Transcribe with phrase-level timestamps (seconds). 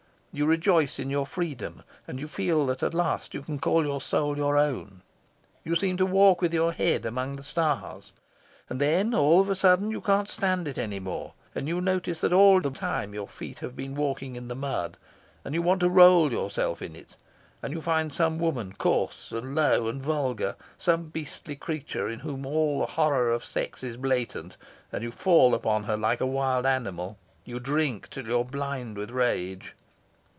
[0.33, 3.99] You rejoice in your freedom, and you feel that at last you can call your
[3.99, 5.01] soul your own.
[5.65, 8.13] You seem to walk with your head among the stars.
[8.69, 12.21] And then, all of a sudden you can't stand it any more, and you notice
[12.21, 14.95] that all the time your feet have been walking in the mud.
[15.43, 17.17] And you want to roll yourself in it.
[17.61, 22.45] And you find some woman, coarse and low and vulgar, some beastly creature in whom
[22.45, 24.55] all the horror of sex is blatant,
[24.93, 27.17] and you fall upon her like a wild animal.
[27.43, 29.75] You drink till you're blind with rage."